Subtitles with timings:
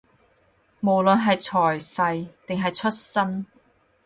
[0.79, 3.45] 無論係財勢，定係出身